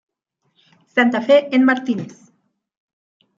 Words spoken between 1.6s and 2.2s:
Martínez.